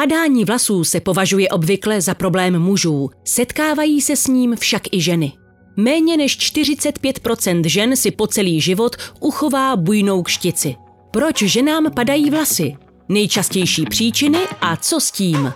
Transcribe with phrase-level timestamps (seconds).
[0.00, 5.32] Padání vlasů se považuje obvykle za problém mužů, setkávají se s ním však i ženy.
[5.76, 10.74] Méně než 45% žen si po celý život uchová bujnou kštici.
[11.10, 12.76] Proč ženám padají vlasy?
[13.08, 15.52] Nejčastější příčiny a co s tím?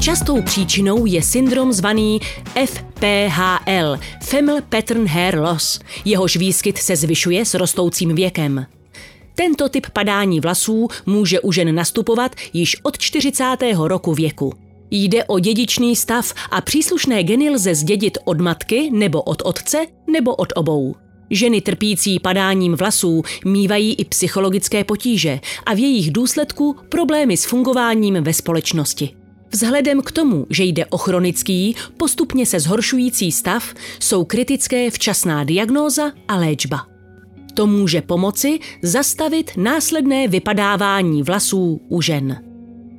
[0.00, 2.20] Častou příčinou je syndrom zvaný
[2.96, 5.80] FPHL, Family Pattern Hair Loss.
[6.04, 8.66] Jehož výskyt se zvyšuje s rostoucím věkem.
[9.34, 13.44] Tento typ padání vlasů může u žen nastupovat již od 40.
[13.78, 14.52] roku věku.
[14.90, 20.34] Jde o dědičný stav a příslušné geny lze zdědit od matky nebo od otce nebo
[20.34, 20.94] od obou.
[21.30, 28.14] Ženy trpící padáním vlasů mývají i psychologické potíže a v jejich důsledku problémy s fungováním
[28.14, 29.25] ve společnosti.
[29.52, 36.12] Vzhledem k tomu, že jde o chronický, postupně se zhoršující stav, jsou kritické včasná diagnóza
[36.28, 36.86] a léčba.
[37.54, 42.42] To může pomoci zastavit následné vypadávání vlasů u žen.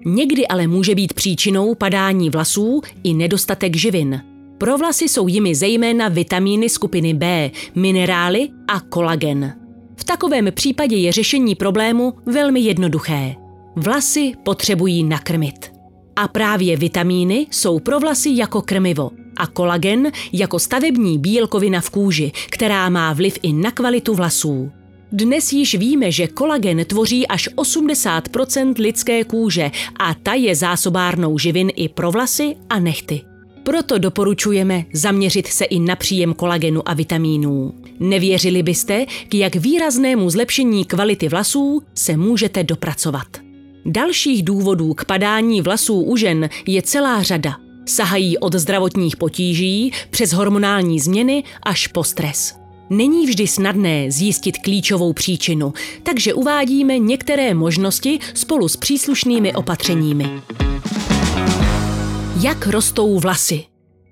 [0.06, 4.22] Někdy ale může být příčinou padání vlasů i nedostatek živin.
[4.58, 9.54] Pro vlasy jsou jimi zejména vitamíny skupiny B, minerály a kolagen.
[9.96, 13.36] V takovém případě je řešení problému velmi jednoduché.
[13.76, 15.77] Vlasy potřebují nakrmit.
[16.20, 22.32] A právě vitamíny jsou pro vlasy jako krmivo a kolagen jako stavební bílkovina v kůži,
[22.50, 24.72] která má vliv i na kvalitu vlasů.
[25.12, 31.72] Dnes již víme, že kolagen tvoří až 80% lidské kůže a ta je zásobárnou živin
[31.76, 33.22] i pro vlasy a nechty.
[33.64, 37.74] Proto doporučujeme zaměřit se i na příjem kolagenu a vitamínů.
[38.00, 43.47] Nevěřili byste, k jak výraznému zlepšení kvality vlasů se můžete dopracovat.
[43.86, 47.58] Dalších důvodů k padání vlasů u žen je celá řada.
[47.86, 52.56] Sahají od zdravotních potíží přes hormonální změny až po stres.
[52.90, 60.26] Není vždy snadné zjistit klíčovou příčinu, takže uvádíme některé možnosti spolu s příslušnými opatřeními.
[62.42, 63.64] Jak rostou vlasy?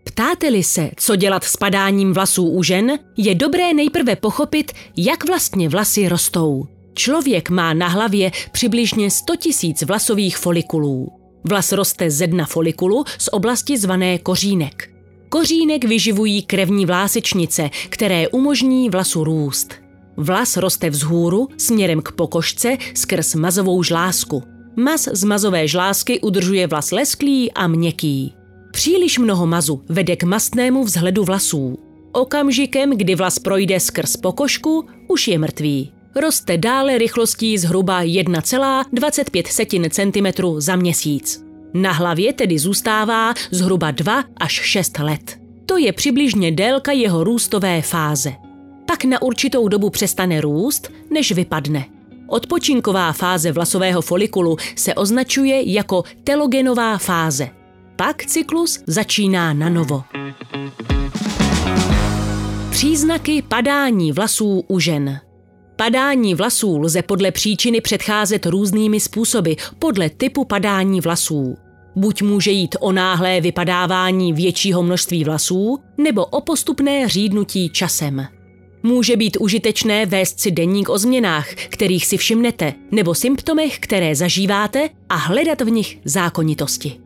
[0.04, 5.70] Ptáte-li se, co dělat s padáním vlasů u žen, je dobré nejprve pochopit, jak vlastně
[5.70, 6.68] vlasy rostou.
[6.96, 9.34] Člověk má na hlavě přibližně 100
[9.64, 11.12] 000 vlasových folikulů.
[11.44, 14.92] Vlas roste ze dna folikulu z oblasti zvané kořínek.
[15.30, 19.74] Kořínek vyživují krevní vlásečnice, které umožní vlasu růst.
[20.18, 24.44] Vlas roste vzhůru směrem k pokožce skrz mazovou žlázku.
[24.76, 28.34] Maz z mazové žlázky udržuje vlas lesklý a měkký.
[28.72, 31.78] Příliš mnoho mazu vede k mastnému vzhledu vlasů.
[32.12, 35.95] Okamžikem, kdy vlas projde skrz pokožku, už je mrtvý.
[36.16, 41.44] Roste dále rychlostí zhruba 1,25 cm za měsíc.
[41.74, 45.40] Na hlavě tedy zůstává zhruba 2 až 6 let.
[45.66, 48.34] To je přibližně délka jeho růstové fáze.
[48.86, 51.86] Pak na určitou dobu přestane růst, než vypadne.
[52.28, 57.50] Odpočinková fáze vlasového folikulu se označuje jako telogenová fáze.
[57.96, 60.04] Pak cyklus začíná na novo.
[62.70, 65.25] Příznaky padání vlasů u žen.
[65.76, 71.58] Padání vlasů lze podle příčiny předcházet různými způsoby podle typu padání vlasů.
[71.96, 78.28] Buď může jít o náhlé vypadávání většího množství vlasů, nebo o postupné řídnutí časem.
[78.84, 84.90] Může být užitečné vést si denník o změnách, kterých si všimnete, nebo symptomech, které zažíváte
[85.10, 87.00] a hledat v nich zákonitosti.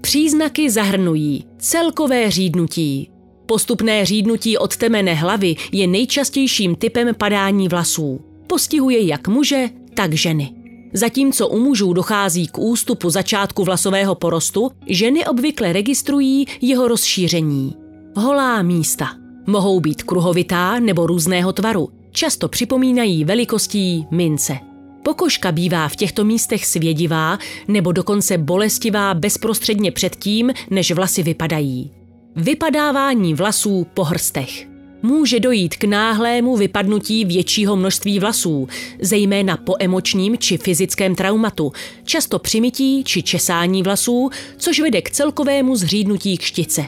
[0.00, 3.10] Příznaky zahrnují celkové řídnutí.
[3.46, 8.20] Postupné řídnutí od temene hlavy je nejčastějším typem padání vlasů.
[8.46, 10.52] Postihuje jak muže, tak ženy.
[10.92, 17.74] Zatímco u mužů dochází k ústupu začátku vlasového porostu, ženy obvykle registrují jeho rozšíření.
[18.16, 19.08] Holá místa.
[19.46, 21.88] Mohou být kruhovitá nebo různého tvaru.
[22.10, 24.58] Často připomínají velikostí mince.
[25.02, 31.90] Pokožka bývá v těchto místech svědivá nebo dokonce bolestivá bezprostředně před tím, než vlasy vypadají.
[32.36, 34.68] Vypadávání vlasů po hrstech
[35.02, 38.68] může dojít k náhlému vypadnutí většího množství vlasů,
[39.00, 41.72] zejména po emočním či fyzickém traumatu,
[42.04, 46.84] často přimití či česání vlasů, což vede k celkovému zřídnutí kštice.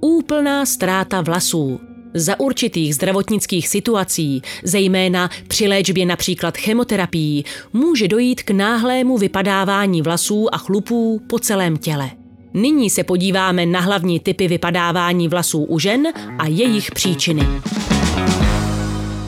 [0.00, 1.80] Úplná ztráta vlasů.
[2.14, 10.54] Za určitých zdravotnických situací, zejména při léčbě například chemoterapií, může dojít k náhlému vypadávání vlasů
[10.54, 12.23] a chlupů po celém těle.
[12.54, 16.06] Nyní se podíváme na hlavní typy vypadávání vlasů u žen
[16.38, 17.42] a jejich příčiny.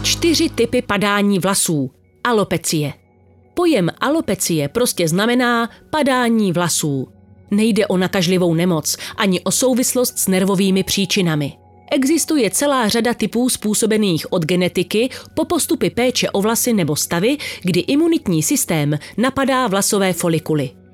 [0.02, 1.90] Čtyři typy padání vlasů.
[2.24, 2.92] Alopecie.
[3.54, 7.08] Pojem alopecie prostě znamená padání vlasů.
[7.50, 11.52] Nejde o nakažlivou nemoc ani o souvislost s nervovými příčinami.
[11.90, 17.80] Existuje celá řada typů způsobených od genetiky po postupy péče o vlasy nebo stavy, kdy
[17.80, 20.85] imunitní systém napadá vlasové folikuly.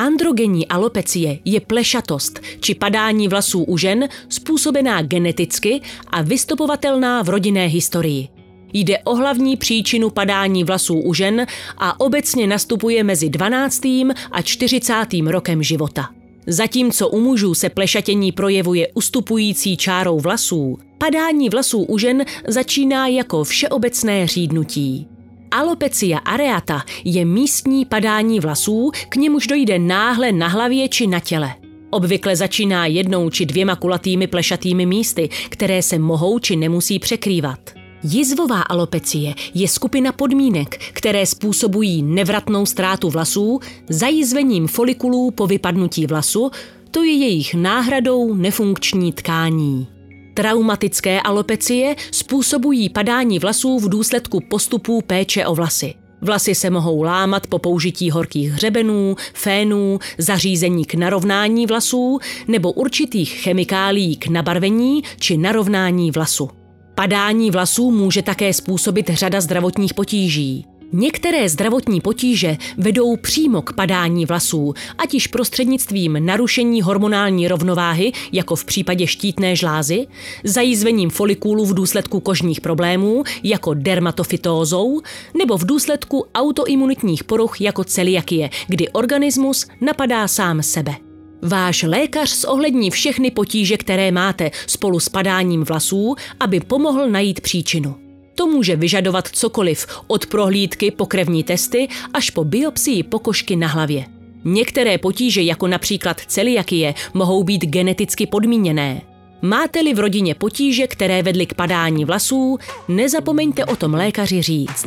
[0.00, 7.66] Androgenní alopecie je plešatost či padání vlasů u žen způsobená geneticky a vystopovatelná v rodinné
[7.66, 8.28] historii.
[8.72, 11.46] Jde o hlavní příčinu padání vlasů u žen
[11.78, 13.84] a obecně nastupuje mezi 12.
[14.32, 14.94] a 40.
[15.26, 16.08] rokem života.
[16.46, 23.44] Zatímco u mužů se plešatění projevuje ustupující čárou vlasů, padání vlasů u žen začíná jako
[23.44, 25.09] všeobecné řídnutí.
[25.50, 31.54] Alopecia areata je místní padání vlasů, k němuž dojde náhle na hlavě či na těle.
[31.90, 37.58] Obvykle začíná jednou či dvěma kulatými plešatými místy, které se mohou či nemusí překrývat.
[38.02, 46.50] Jizvová alopecie je skupina podmínek, které způsobují nevratnou ztrátu vlasů zajizvením folikulů po vypadnutí vlasu,
[46.90, 49.99] to je jejich náhradou nefunkční tkání.
[50.40, 55.94] Traumatické alopecie způsobují padání vlasů v důsledku postupů péče o vlasy.
[56.20, 63.32] Vlasy se mohou lámat po použití horkých hřebenů, fénů, zařízení k narovnání vlasů nebo určitých
[63.32, 66.50] chemikálií k nabarvení či narovnání vlasu.
[66.94, 70.66] Padání vlasů může také způsobit řada zdravotních potíží.
[70.92, 78.56] Některé zdravotní potíže vedou přímo k padání vlasů, ať již prostřednictvím narušení hormonální rovnováhy, jako
[78.56, 80.06] v případě štítné žlázy,
[80.44, 85.00] zajízvením folikulu v důsledku kožních problémů, jako dermatofytózou,
[85.38, 90.94] nebo v důsledku autoimunitních poruch, jako celiakie, kdy organismus napadá sám sebe.
[91.42, 98.09] Váš lékař zohlední všechny potíže, které máte spolu s padáním vlasů, aby pomohl najít příčinu.
[98.40, 104.04] To může vyžadovat cokoliv, od prohlídky po krevní testy až po biopsii pokožky na hlavě.
[104.44, 109.02] Některé potíže, jako například celiakie, mohou být geneticky podmíněné.
[109.42, 112.58] Máte-li v rodině potíže, které vedly k padání vlasů,
[112.88, 114.86] nezapomeňte o tom lékaři říct.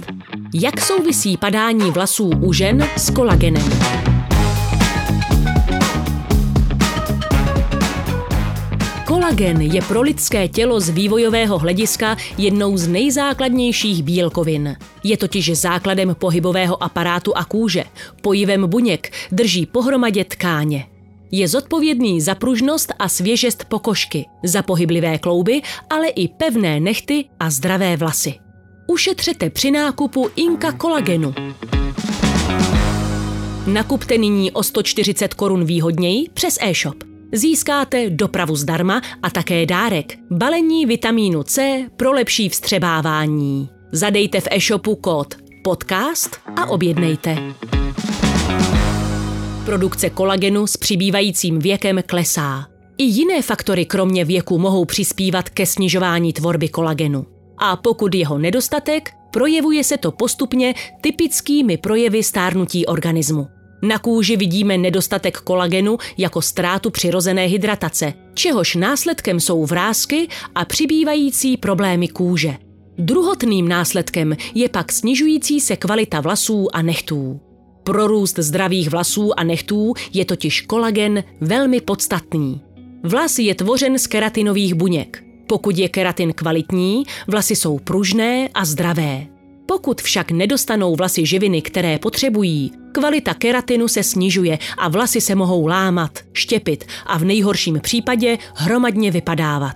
[0.53, 4.12] Jak souvisí padání vlasů u žen s kolagenem?
[9.23, 14.75] Kolagen je pro lidské tělo z vývojového hlediska jednou z nejzákladnějších bílkovin.
[15.03, 17.83] Je totiž základem pohybového aparátu a kůže,
[18.21, 20.87] pojivem buněk, drží pohromadě tkáně.
[21.31, 27.49] Je zodpovědný za pružnost a svěžest pokožky, za pohyblivé klouby, ale i pevné nechty a
[27.49, 28.33] zdravé vlasy.
[28.87, 31.33] Ušetřete při nákupu Inka kolagenu.
[33.67, 40.85] Nakupte nyní o 140 korun výhodněji přes e-shop získáte dopravu zdarma a také dárek– balení
[40.85, 43.69] vitamínu C pro lepší vstřebávání.
[43.91, 47.37] Zadejte v e-shopu kód podcast a objednejte.
[49.65, 52.67] Produkce kolagenu s přibývajícím věkem klesá.
[52.97, 57.25] I jiné faktory kromě věku mohou přispívat ke snižování tvorby kolagenu.
[57.57, 63.47] A pokud jeho nedostatek, projevuje se to postupně typickými projevy stárnutí organismu.
[63.83, 71.57] Na kůži vidíme nedostatek kolagenu jako ztrátu přirozené hydratace, čehož následkem jsou vrázky a přibývající
[71.57, 72.57] problémy kůže.
[72.97, 77.39] Druhotným následkem je pak snižující se kvalita vlasů a nechtů.
[77.83, 82.61] Pro růst zdravých vlasů a nechtů je totiž kolagen velmi podstatný.
[83.03, 85.23] Vlas je tvořen z keratinových buněk.
[85.47, 89.32] Pokud je keratin kvalitní, vlasy jsou pružné a zdravé.
[89.65, 95.67] Pokud však nedostanou vlasy živiny, které potřebují, kvalita keratinu se snižuje a vlasy se mohou
[95.67, 99.75] lámat, štěpit a v nejhorším případě hromadně vypadávat.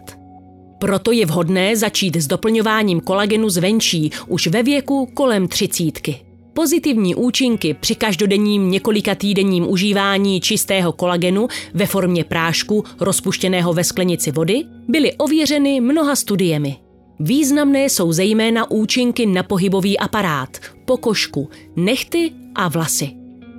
[0.80, 6.20] Proto je vhodné začít s doplňováním kolagenu zvenčí už ve věku kolem třicítky.
[6.54, 14.32] Pozitivní účinky při každodenním několika týdenním užívání čistého kolagenu ve formě prášku rozpuštěného ve sklenici
[14.32, 16.87] vody byly ověřeny mnoha studiemi.
[17.20, 23.10] Významné jsou zejména účinky na pohybový aparát, pokožku, nechty a vlasy.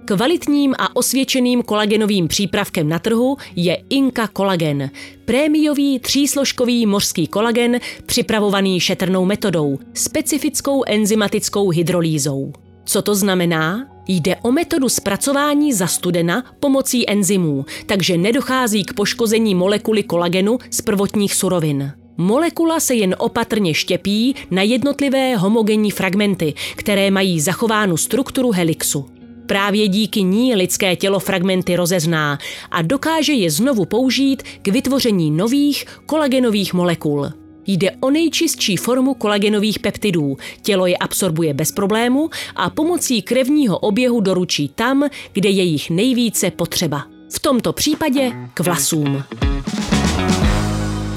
[0.04, 4.90] Kvalitním a osvědčeným kolagenovým přípravkem na trhu je Inka Kolagen,
[5.24, 12.52] prémiový třísložkový mořský kolagen připravovaný šetrnou metodou, specifickou enzymatickou hydrolýzou.
[12.84, 13.88] Co to znamená?
[14.08, 20.80] Jde o metodu zpracování za studena pomocí enzymů, takže nedochází k poškození molekuly kolagenu z
[20.80, 21.92] prvotních surovin.
[22.20, 29.06] Molekula se jen opatrně štěpí na jednotlivé homogenní fragmenty, které mají zachovánu strukturu helixu.
[29.46, 32.38] Právě díky ní lidské tělo fragmenty rozezná
[32.70, 37.32] a dokáže je znovu použít k vytvoření nových kolagenových molekul.
[37.66, 40.36] Jde o nejčistší formu kolagenových peptidů.
[40.62, 46.50] Tělo je absorbuje bez problému a pomocí krevního oběhu doručí tam, kde je jich nejvíce
[46.50, 47.04] potřeba.
[47.32, 49.22] V tomto případě k vlasům.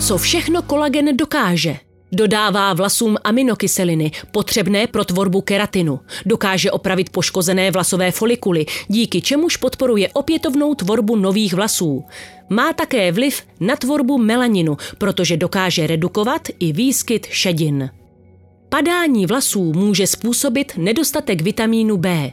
[0.08, 1.78] Co všechno kolagen dokáže?
[2.12, 6.00] Dodává vlasům aminokyseliny, potřebné pro tvorbu keratinu.
[6.26, 12.04] Dokáže opravit poškozené vlasové folikuly, díky čemuž podporuje opětovnou tvorbu nových vlasů.
[12.50, 17.90] Má také vliv na tvorbu melaninu, protože dokáže redukovat i výskyt šedin.
[18.70, 22.32] Padání vlasů může způsobit nedostatek vitamínu B.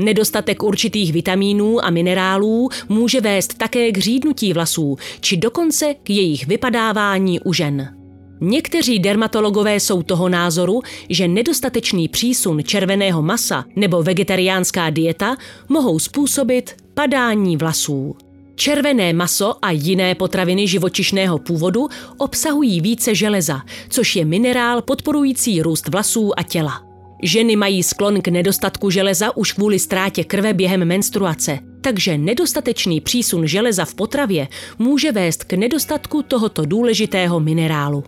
[0.00, 6.46] Nedostatek určitých vitamínů a minerálů může vést také k řídnutí vlasů, či dokonce k jejich
[6.46, 7.96] vypadávání u žen.
[8.40, 15.36] Někteří dermatologové jsou toho názoru, že nedostatečný přísun červeného masa nebo vegetariánská dieta
[15.68, 18.16] mohou způsobit padání vlasů.
[18.54, 25.88] Červené maso a jiné potraviny živočišného původu obsahují více železa, což je minerál podporující růst
[25.88, 26.89] vlasů a těla.
[27.22, 33.46] Ženy mají sklon k nedostatku železa už kvůli ztrátě krve během menstruace, takže nedostatečný přísun
[33.46, 34.48] železa v potravě
[34.78, 38.04] může vést k nedostatku tohoto důležitého minerálu.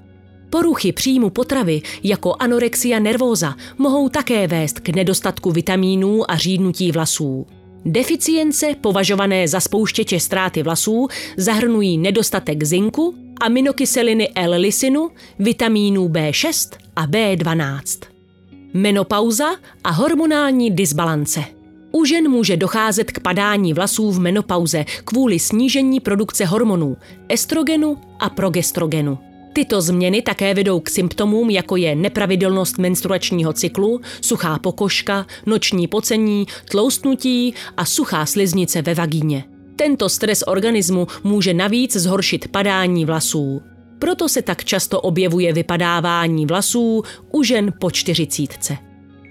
[0.50, 7.46] Poruchy příjmu potravy jako anorexia nervóza mohou také vést k nedostatku vitamínů a řídnutí vlasů.
[7.84, 18.11] Deficience považované za spouštěče ztráty vlasů zahrnují nedostatek zinku, aminokyseliny L-lysinu, vitamínů B6 a B12.
[18.74, 19.48] Menopauza
[19.84, 21.44] a hormonální disbalance.
[21.92, 26.96] U žen může docházet k padání vlasů v menopauze kvůli snížení produkce hormonů,
[27.28, 29.18] estrogenu a progestrogenu.
[29.52, 36.46] Tyto změny také vedou k symptomům, jako je nepravidelnost menstruačního cyklu, suchá pokožka, noční pocení,
[36.70, 39.44] tloustnutí a suchá sliznice ve vagíně.
[39.76, 43.62] Tento stres organismu může navíc zhoršit padání vlasů.
[44.02, 48.76] Proto se tak často objevuje vypadávání vlasů u žen po čtyřicítce.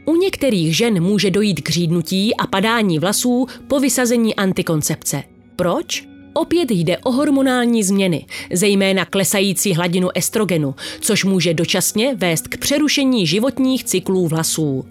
[0.05, 5.23] U některých žen může dojít k řídnutí a padání vlasů po vysazení antikoncepce.
[5.55, 6.07] Proč?
[6.33, 13.27] Opět jde o hormonální změny, zejména klesající hladinu estrogenu, což může dočasně vést k přerušení
[13.27, 14.85] životních cyklů vlasů.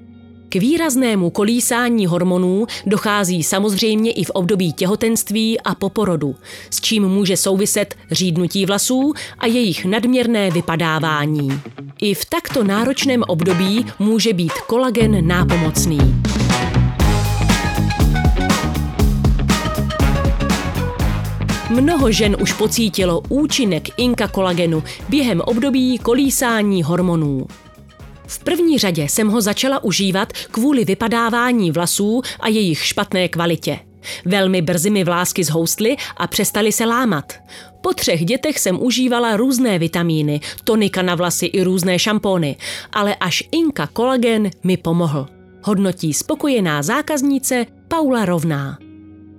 [0.52, 6.36] K výraznému kolísání hormonů dochází samozřejmě i v období těhotenství a poporodu,
[6.70, 11.60] s čím může souviset řídnutí vlasů a jejich nadměrné vypadávání.
[12.00, 15.98] I v takto náročném období může být kolagen nápomocný.
[21.70, 27.46] Mnoho žen už pocítilo účinek inka kolagenu během období kolísání hormonů.
[28.30, 33.78] V první řadě jsem ho začala užívat kvůli vypadávání vlasů a jejich špatné kvalitě.
[34.24, 37.32] Velmi brzy mi vlásky zhoustly a přestaly se lámat.
[37.80, 42.56] Po třech dětech jsem užívala různé vitamíny, tonika na vlasy i různé šampóny,
[42.92, 45.26] ale až Inka Kolagen mi pomohl.
[45.62, 48.78] Hodnotí spokojená zákaznice Paula Rovná.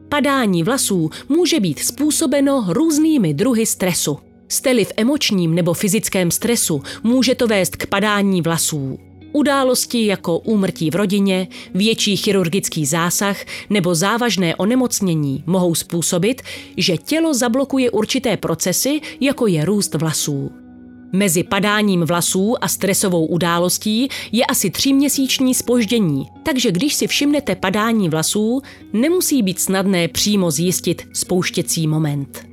[0.09, 4.30] Padání vlasů může být způsobeno různými druhy stresu.
[4.51, 8.99] Jste-li v emočním nebo fyzickém stresu, může to vést k padání vlasů.
[9.33, 13.37] Události jako úmrtí v rodině, větší chirurgický zásah
[13.69, 16.41] nebo závažné onemocnění mohou způsobit,
[16.77, 20.51] že tělo zablokuje určité procesy, jako je růst vlasů.
[21.11, 28.09] Mezi padáním vlasů a stresovou událostí je asi tříměsíční spoždění, takže když si všimnete padání
[28.09, 28.61] vlasů,
[28.93, 32.50] nemusí být snadné přímo zjistit spouštěcí moment.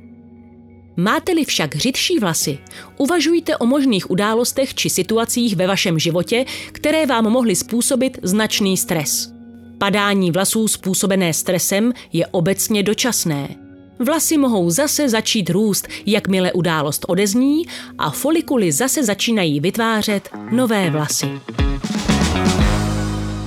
[0.99, 2.59] Máte-li však řidší vlasy,
[2.97, 9.33] uvažujte o možných událostech či situacích ve vašem životě, které vám mohly způsobit značný stres.
[9.77, 13.55] Padání vlasů způsobené stresem je obecně dočasné.
[13.99, 17.65] Vlasy mohou zase začít růst, jakmile událost odezní
[17.97, 21.29] a folikuly zase začínají vytvářet nové vlasy.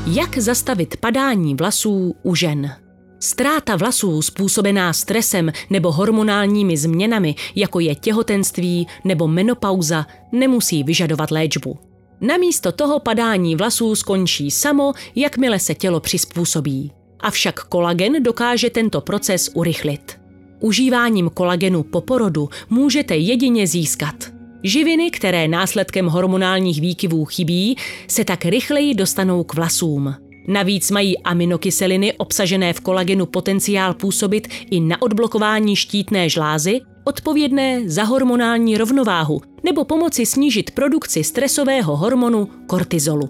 [0.06, 2.81] Jak zastavit padání vlasů u žen?
[3.22, 11.78] Ztráta vlasů způsobená stresem nebo hormonálními změnami, jako je těhotenství nebo menopauza, nemusí vyžadovat léčbu.
[12.20, 16.92] Namísto toho padání vlasů skončí samo, jakmile se tělo přizpůsobí.
[17.20, 20.20] Avšak kolagen dokáže tento proces urychlit.
[20.60, 24.14] Užíváním kolagenu po porodu můžete jedině získat.
[24.62, 27.76] Živiny, které následkem hormonálních výkyvů chybí,
[28.08, 30.14] se tak rychleji dostanou k vlasům.
[30.48, 38.04] Navíc mají aminokyseliny obsažené v kolagenu potenciál působit i na odblokování štítné žlázy, odpovědné za
[38.04, 43.28] hormonální rovnováhu nebo pomoci snížit produkci stresového hormonu kortizolu.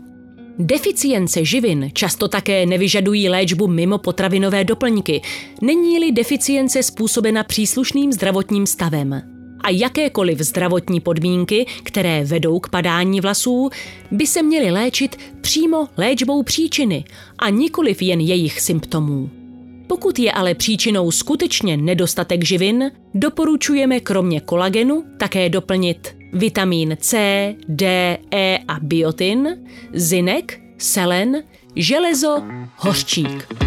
[0.59, 5.23] Deficience živin často také nevyžadují léčbu mimo potravinové doplňky,
[5.63, 9.32] není-li deficience způsobena příslušným zdravotním stavem.
[9.63, 13.71] A jakékoliv zdravotní podmínky, které vedou k padání vlasů,
[14.11, 17.05] by se měly léčit přímo léčbou příčiny
[17.39, 19.31] a nikoliv jen jejich symptomů.
[19.87, 28.19] Pokud je ale příčinou skutečně nedostatek živin, doporučujeme kromě kolagenu také doplnit vitamín C, D,
[28.35, 29.49] E a biotin,
[29.93, 31.43] zinek, selen,
[31.77, 32.43] železo,
[32.77, 33.62] hořčík.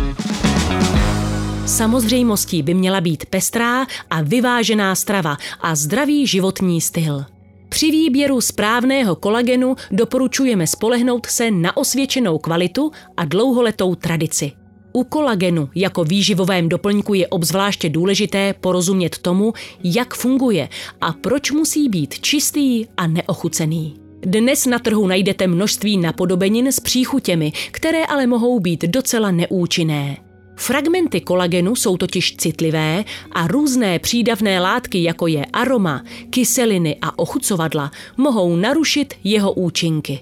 [1.65, 7.25] Samozřejmostí by měla být pestrá a vyvážená strava a zdravý životní styl.
[7.69, 14.51] Při výběru správného kolagenu doporučujeme spolehnout se na osvědčenou kvalitu a dlouholetou tradici.
[14.93, 19.53] U kolagenu jako výživovém doplňku je obzvláště důležité porozumět tomu,
[19.83, 20.69] jak funguje
[21.01, 23.95] a proč musí být čistý a neochucený.
[24.21, 30.24] Dnes na trhu najdete množství napodobenin s příchutěmi, které ale mohou být docela neúčinné.
[30.55, 37.91] Fragmenty kolagenu jsou totiž citlivé a různé přídavné látky, jako je aroma, kyseliny a ochucovadla,
[38.17, 40.19] mohou narušit jeho účinky.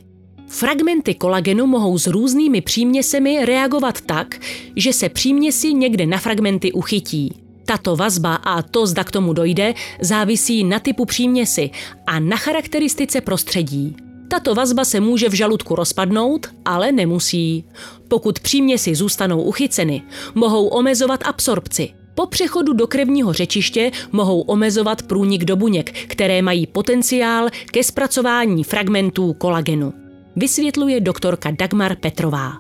[0.47, 4.39] Fragmenty kolagenu mohou s různými příměsemi reagovat tak,
[4.75, 7.43] že se příměsi někde na fragmenty uchytí.
[7.65, 11.69] Tato vazba a to, zda k tomu dojde, závisí na typu příměsi
[12.07, 13.95] a na charakteristice prostředí.
[14.27, 17.65] Tato vazba se může v žaludku rozpadnout, ale nemusí.
[18.07, 20.01] Pokud příměsi zůstanou uchyceny,
[20.35, 21.89] mohou omezovat absorpci.
[22.15, 28.63] Po přechodu do krevního řečiště mohou omezovat průnik do buněk, které mají potenciál ke zpracování
[28.63, 29.93] fragmentů kolagenu.
[30.35, 32.53] Vysvětluje doktorka Dagmar Petrová.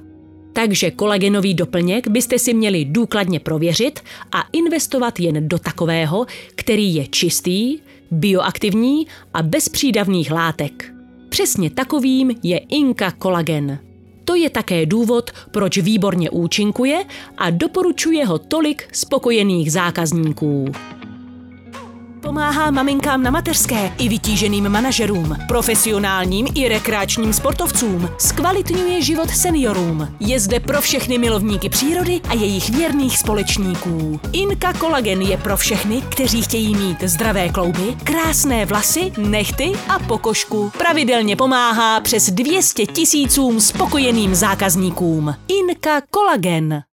[0.53, 3.99] Takže kolagenový doplněk byste si měli důkladně prověřit
[4.31, 7.79] a investovat jen do takového, který je čistý,
[8.11, 10.93] bioaktivní a bez přídavných látek.
[11.33, 13.79] Přesně takovým je Inka kolagen.
[14.25, 17.05] To je také důvod, proč výborně účinkuje
[17.37, 20.65] a doporučuje ho tolik spokojených zákazníků.
[22.23, 28.09] Pomáhá maminkám na mateřské i vytíženým manažerům, profesionálním i rekreačním sportovcům.
[28.17, 30.15] Zkvalitňuje život seniorům.
[30.19, 34.19] Je zde pro všechny milovníky přírody a jejich věrných společníků.
[34.31, 40.71] Inka Kolagen je pro všechny, kteří chtějí mít zdravé klouby, krásné vlasy, nechty a pokožku.
[40.77, 45.35] Pravidelně pomáhá přes 200 tisícům spokojeným zákazníkům.
[45.47, 46.83] Inka Kolagen.